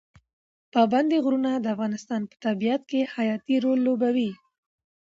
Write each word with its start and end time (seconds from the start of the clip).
پابندي 0.73 1.17
غرونه 1.25 1.51
د 1.57 1.65
افغانستان 1.75 2.21
په 2.29 2.35
طبیعت 2.45 2.81
کې 2.91 3.09
حیاتي 3.15 3.55
رول 3.63 3.79
لوبوي. 3.87 4.31